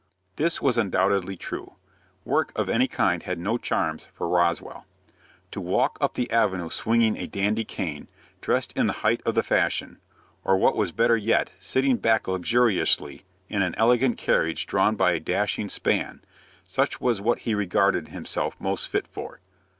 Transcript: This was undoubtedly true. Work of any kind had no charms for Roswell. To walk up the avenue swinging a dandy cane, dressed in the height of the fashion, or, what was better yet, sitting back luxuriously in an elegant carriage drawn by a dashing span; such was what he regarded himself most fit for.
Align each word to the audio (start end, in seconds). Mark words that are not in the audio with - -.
This 0.37 0.59
was 0.63 0.79
undoubtedly 0.79 1.37
true. 1.37 1.75
Work 2.25 2.57
of 2.57 2.69
any 2.69 2.87
kind 2.87 3.21
had 3.21 3.37
no 3.37 3.59
charms 3.59 4.07
for 4.13 4.27
Roswell. 4.27 4.83
To 5.51 5.61
walk 5.61 5.99
up 6.01 6.15
the 6.15 6.31
avenue 6.31 6.71
swinging 6.71 7.17
a 7.17 7.27
dandy 7.27 7.63
cane, 7.63 8.07
dressed 8.41 8.73
in 8.75 8.87
the 8.87 8.93
height 9.05 9.21
of 9.27 9.35
the 9.35 9.43
fashion, 9.43 9.99
or, 10.43 10.57
what 10.57 10.75
was 10.75 10.91
better 10.91 11.15
yet, 11.15 11.51
sitting 11.59 11.97
back 11.97 12.27
luxuriously 12.27 13.25
in 13.47 13.61
an 13.61 13.75
elegant 13.77 14.17
carriage 14.17 14.65
drawn 14.65 14.95
by 14.95 15.11
a 15.11 15.19
dashing 15.19 15.69
span; 15.69 16.23
such 16.65 16.99
was 16.99 17.21
what 17.21 17.41
he 17.41 17.53
regarded 17.53 18.07
himself 18.07 18.55
most 18.59 18.87
fit 18.87 19.05
for. 19.05 19.39